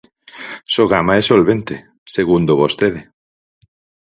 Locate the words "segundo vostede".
2.15-3.01